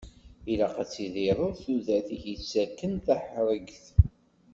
Ilaq 0.51 0.75
ad 0.81 0.89
tidireḍ 0.91 1.53
tudert, 1.63 2.07
i 2.15 2.17
ak-id-yettakken 2.17 2.93
tahregt. 3.05 3.85